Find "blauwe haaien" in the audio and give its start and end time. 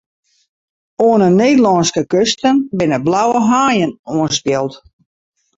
3.05-3.91